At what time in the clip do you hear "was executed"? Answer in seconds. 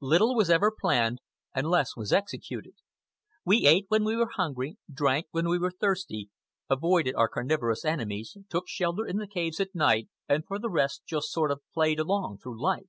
1.96-2.74